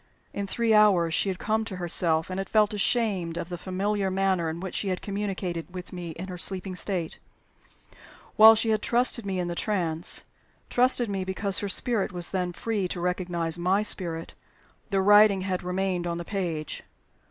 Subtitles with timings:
[0.33, 4.09] In three hours she had come to herself, and had felt ashamed of the familiar
[4.09, 7.19] manner in which she had communicated with me in her sleeping state.
[8.35, 10.23] While she had trusted me in the trance
[10.71, 14.33] trusted me because her spirit was then free to recognize my spirit
[14.89, 16.81] the writing had remained on the page.